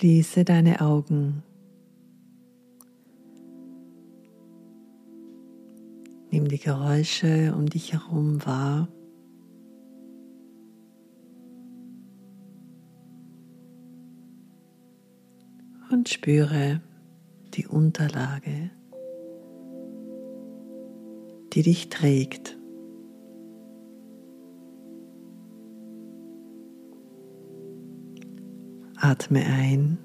[0.00, 1.42] Schließe deine Augen.
[6.30, 8.88] Nimm die Geräusche um dich herum wahr.
[15.90, 16.80] Und spüre
[17.52, 18.70] die Unterlage,
[21.52, 22.59] die dich trägt.
[29.00, 29.96] Atme ein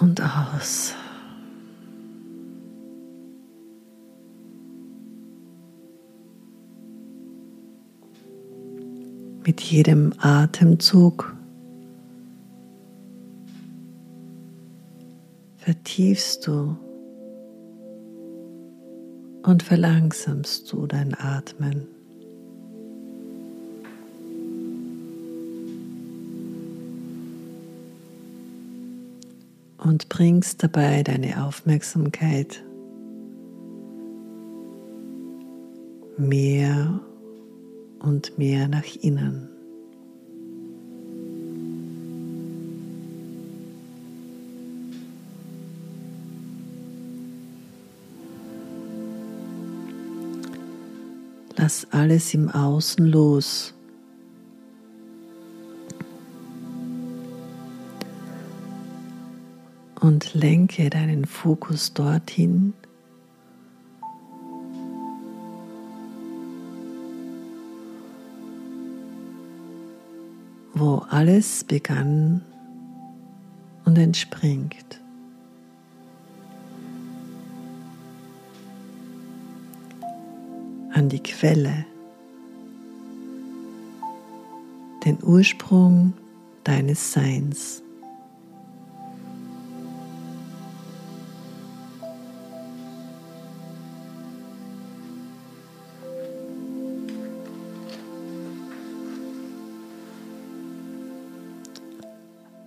[0.00, 0.94] und aus.
[9.46, 11.34] Mit jedem Atemzug
[15.56, 16.76] vertiefst du
[19.42, 21.99] und verlangsamst du dein Atmen.
[29.82, 32.62] Und bringst dabei deine Aufmerksamkeit
[36.18, 37.00] mehr
[38.00, 39.48] und mehr nach innen.
[51.56, 53.74] Lass alles im Außen los.
[60.00, 62.72] Und lenke deinen Fokus dorthin,
[70.72, 72.40] wo alles begann
[73.84, 75.00] und entspringt.
[80.92, 81.84] An die Quelle,
[85.04, 86.14] den Ursprung
[86.64, 87.82] deines Seins.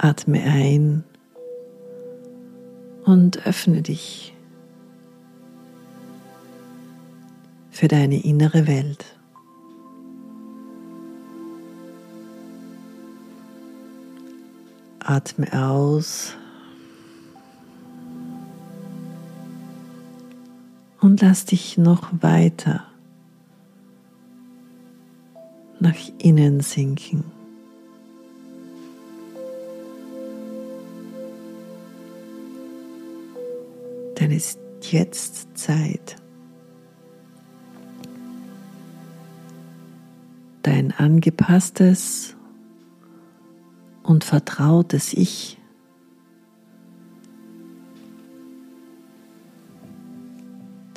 [0.03, 1.05] Atme ein
[3.05, 4.35] und öffne dich
[7.71, 9.17] für deine innere Welt.
[14.99, 16.35] Atme aus
[20.99, 22.83] und lass dich noch weiter
[25.79, 27.42] nach innen sinken.
[34.23, 36.15] Denn es ist jetzt Zeit,
[40.61, 42.37] dein angepasstes
[44.01, 45.59] und vertrautes Ich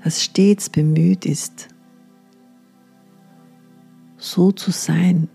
[0.05, 1.67] das stets bemüht ist,
[4.19, 5.29] so zu sein,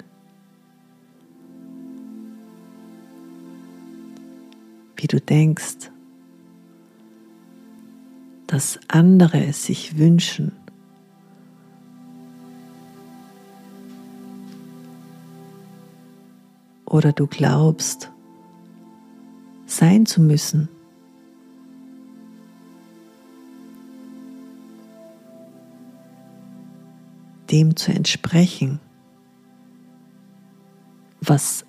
[4.96, 5.91] wie du denkst,
[8.51, 10.51] dass andere es sich wünschen.
[16.85, 18.12] Oder du glaubst,
[19.67, 20.67] sein zu müssen.
[27.50, 28.81] Dem zu entsprechen,
[31.22, 31.63] was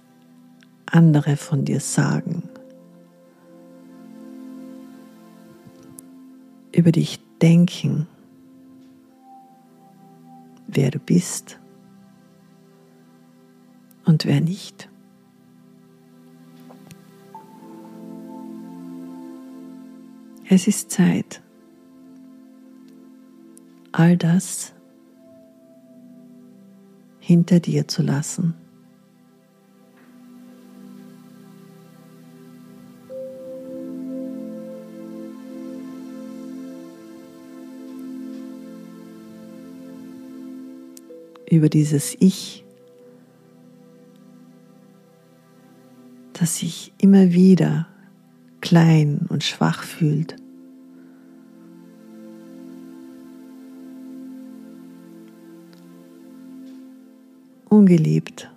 [0.87, 2.52] andere von dir sagen.
[6.73, 8.07] Über dich denken,
[10.67, 11.59] wer du bist
[14.05, 14.89] und wer nicht.
[20.49, 21.43] Es ist Zeit,
[23.93, 24.75] all das
[27.21, 28.55] hinter dir zu lassen.
[41.53, 42.65] Über dieses Ich,
[46.33, 47.87] das sich immer wieder
[48.63, 50.35] klein und schwach fühlt.
[57.69, 58.51] Ungeliebt,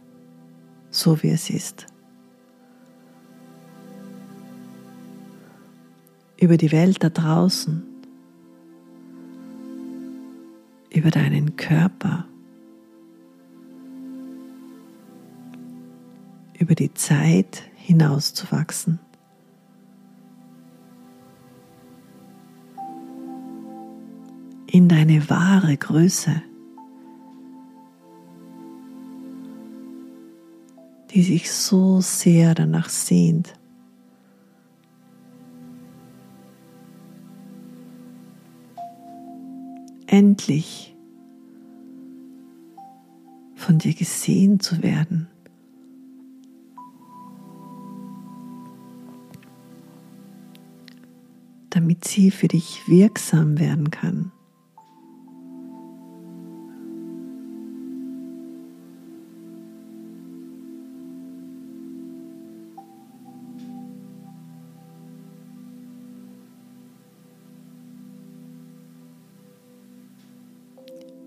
[0.89, 1.87] so wie es ist.
[6.39, 7.83] Über die Welt da draußen,
[10.93, 12.25] über deinen Körper,
[16.59, 18.99] über die Zeit hinauszuwachsen.
[24.67, 26.41] In deine wahre Größe,
[31.11, 33.53] die sich so sehr danach sehnt.
[40.07, 40.95] Endlich
[43.55, 45.27] von dir gesehen zu werden.
[51.85, 54.31] Damit sie für dich wirksam werden kann.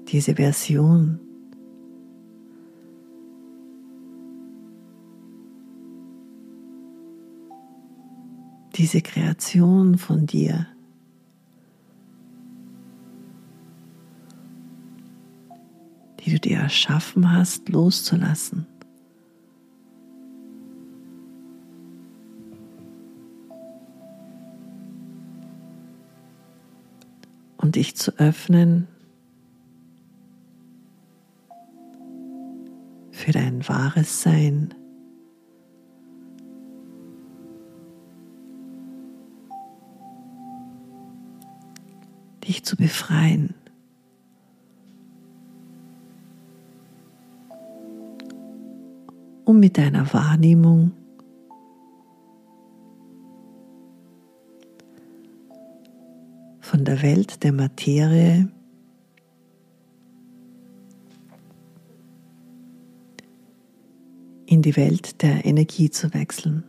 [0.09, 1.21] Diese Version
[8.79, 10.67] diese Kreation von dir.
[16.29, 18.67] die du dir erschaffen hast, loszulassen.
[27.57, 28.89] Und dich zu öffnen
[33.11, 34.75] für dein wahres Sein.
[42.69, 43.55] Zu befreien.
[49.47, 50.93] Um mit deiner Wahrnehmung
[56.61, 58.51] von der Welt der Materie
[64.45, 66.65] in die Welt der Energie zu wechseln.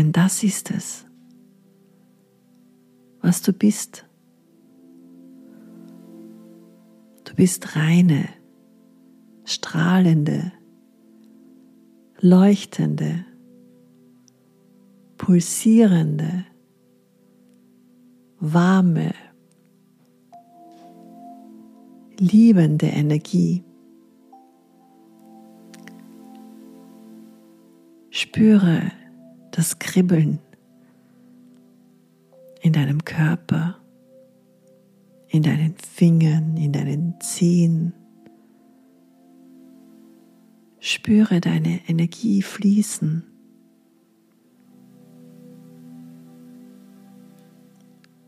[0.00, 1.04] Denn das ist es,
[3.20, 4.08] was du bist.
[7.24, 8.30] Du bist reine,
[9.44, 10.52] strahlende,
[12.18, 13.26] leuchtende,
[15.18, 16.46] pulsierende,
[18.38, 19.12] warme,
[22.16, 23.62] liebende Energie.
[28.08, 28.92] Spüre
[29.50, 30.38] das Kribbeln
[32.62, 33.76] in deinem Körper,
[35.28, 37.94] in deinen Fingern, in deinen Zehen.
[40.78, 43.24] Spüre deine Energie fließen.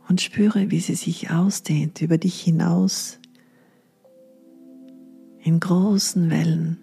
[0.08, 3.18] Und spüre, wie sie sich ausdehnt über dich hinaus
[5.42, 6.78] in großen Wellen.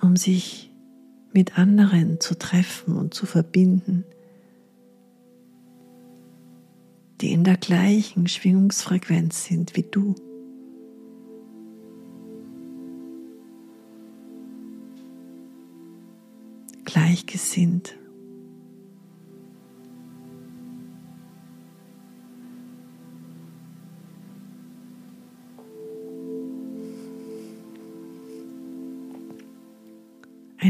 [0.00, 0.70] Um sich
[1.32, 4.04] mit anderen zu treffen und zu verbinden,
[7.20, 10.14] die in der gleichen Schwingungsfrequenz sind wie du.
[16.84, 17.96] Gleichgesinnt.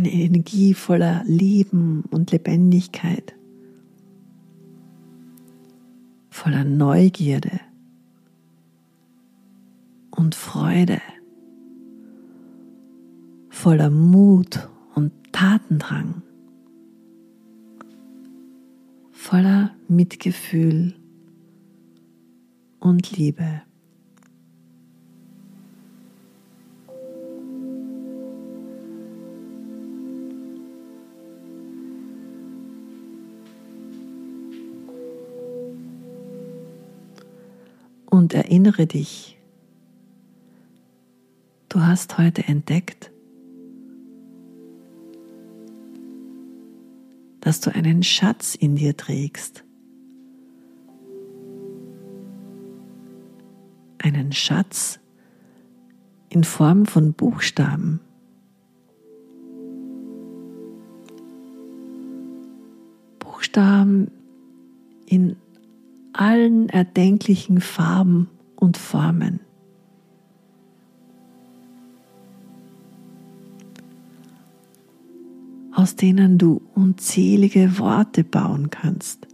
[0.07, 3.35] Eine Energie voller Leben und Lebendigkeit,
[6.31, 7.61] voller Neugierde
[10.11, 11.01] und Freude,
[13.49, 16.23] voller Mut und Tatendrang,
[19.11, 20.95] voller Mitgefühl
[22.79, 23.63] und Liebe.
[38.27, 39.39] Und erinnere dich,
[41.69, 43.13] du hast heute entdeckt,
[47.39, 49.63] dass du einen Schatz in dir trägst.
[53.99, 54.99] Einen Schatz
[56.29, 58.01] in Form von Buchstaben.
[63.21, 64.11] Buchstaben
[65.07, 65.37] in
[66.17, 69.41] allen erdenklichen Farben und Formen.
[75.77, 79.29] aus denen du unzählige Worte bauen kannst,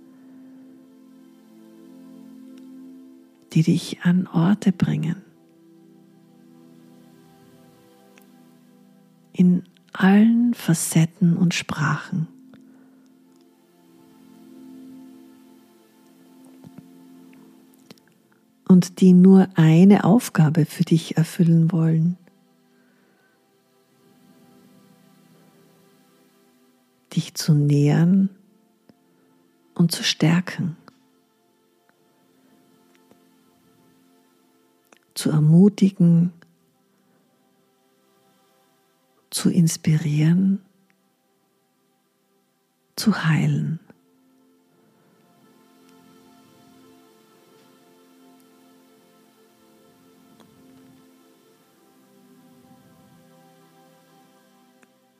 [3.53, 5.23] die dich an Orte bringen.
[9.33, 9.63] In
[9.93, 12.27] allen Facetten und Sprachen.
[18.83, 22.17] Und die nur eine Aufgabe für dich erfüllen wollen.
[27.15, 28.29] Dich zu nähern
[29.75, 30.77] und zu stärken.
[35.15, 36.33] Zu ermutigen
[39.31, 40.61] zu inspirieren,
[42.97, 43.79] zu heilen.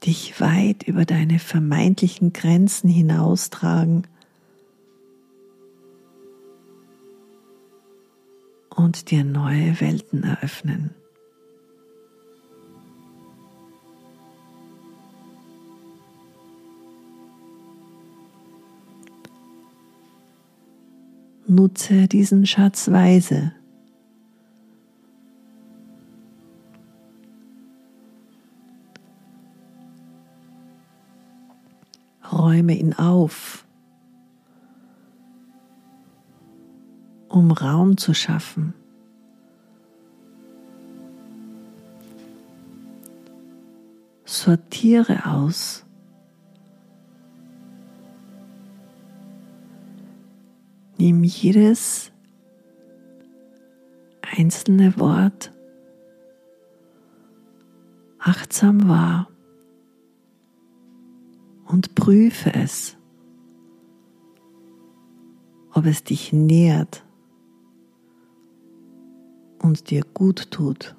[0.05, 4.07] Dich weit über deine vermeintlichen Grenzen hinaustragen
[8.71, 10.95] und dir neue Welten eröffnen.
[21.53, 23.53] nutze diesen Schatz weise.
[32.43, 33.65] Räume ihn auf,
[37.29, 38.75] um Raum zu schaffen.
[44.25, 45.87] Sortiere aus,
[50.99, 52.11] Nimm jedes
[54.37, 55.53] einzelne Wort
[58.19, 59.32] achtsam wahr
[61.83, 62.97] und prüfe es,
[65.75, 67.05] ob es dich nährt
[69.61, 70.95] und dir gut tut.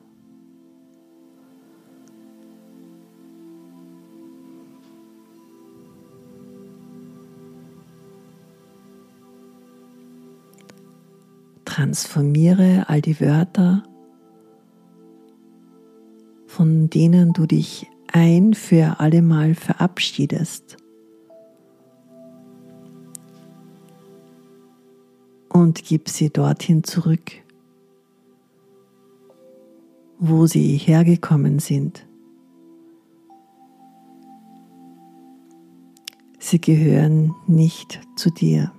[11.65, 13.81] transformiere all die Wörter,
[16.45, 20.77] von denen du dich ein für allemal verabschiedest.
[25.49, 27.31] Und gib sie dorthin zurück,
[30.19, 32.07] wo sie hergekommen sind.
[36.39, 38.71] Sie gehören nicht zu dir.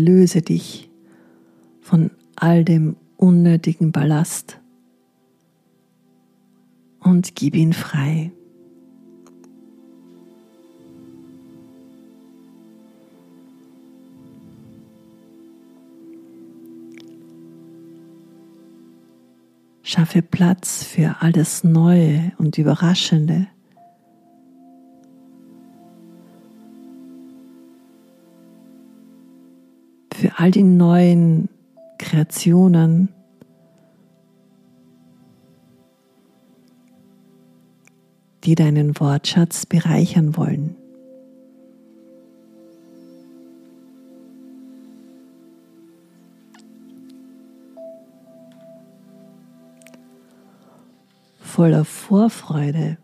[0.00, 0.88] Erlöse dich
[1.82, 4.58] von all dem unnötigen Ballast
[7.00, 8.32] und gib ihn frei.
[19.82, 23.48] Schaffe Platz für alles Neue und Überraschende.
[30.40, 31.50] All die neuen
[31.98, 33.10] Kreationen,
[38.44, 40.76] die deinen Wortschatz bereichern wollen.
[51.42, 52.96] Voller Vorfreude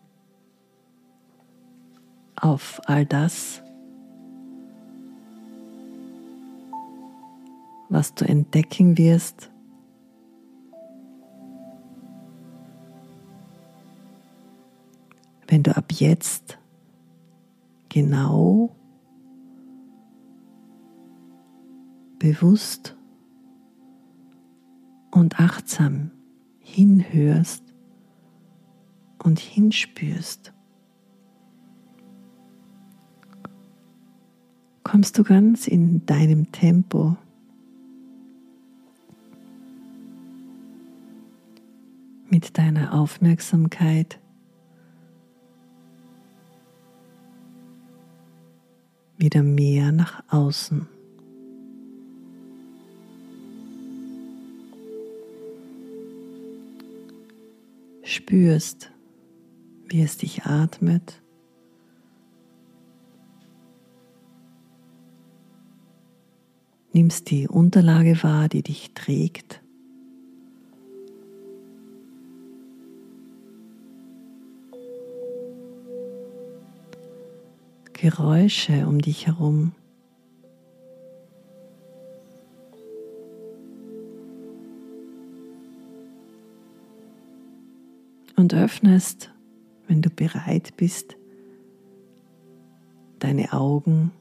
[2.35, 3.61] auf all das,
[7.88, 9.50] was du entdecken wirst.
[15.49, 16.59] Wenn du ab jetzt
[17.88, 18.75] genau
[22.19, 22.97] bewusst
[25.12, 26.11] und achtsam
[26.59, 27.62] hinhörst
[29.23, 30.52] und hinspürst,
[34.83, 37.16] kommst du ganz in deinem Tempo
[42.28, 44.18] mit deiner Aufmerksamkeit
[49.16, 50.88] wieder mehr nach außen.
[58.02, 58.92] Spürst,
[59.88, 61.21] wie es dich atmet.
[66.92, 69.61] Nimmst die Unterlage wahr, die dich trägt.
[77.97, 79.73] Geräusche um dich herum.
[88.37, 89.33] Und öffnest,
[89.88, 91.17] wenn du bereit bist,
[93.19, 94.12] deine Augen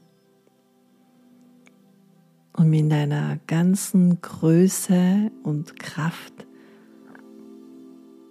[2.56, 6.46] um in deiner ganzen Größe und Kraft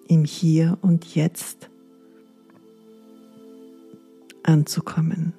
[0.07, 1.69] im Hier und Jetzt
[4.47, 5.33] anzukommen.